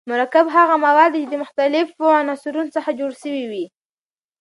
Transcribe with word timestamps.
مرکب 0.09 0.45
هغه 0.55 0.75
مواد 0.85 1.09
دي 1.13 1.19
چي 1.23 1.27
د 1.31 1.35
مختليفو 1.43 2.15
عنصرونو 2.19 2.73
څخه 2.75 2.89
جوړ 2.99 3.11
سوی 3.23 3.43
وي. 3.51 3.65